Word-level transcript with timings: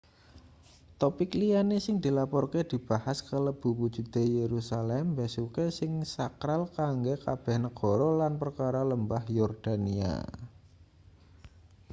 topik 1.01 1.29
liyane 1.39 1.77
sing 1.85 1.95
dilaporke 2.05 2.61
dibahas 2.71 3.17
kalebu 3.29 3.69
wujude 3.81 4.21
yerusalem 4.37 5.03
mbesuke 5.13 5.65
sing 5.77 5.91
sakral 6.15 6.61
kanggo 6.77 7.15
kabeh 7.25 7.55
negara 7.65 8.09
lan 8.19 8.33
perkara 8.41 8.81
lembah 8.91 9.23
yordania 9.37 10.13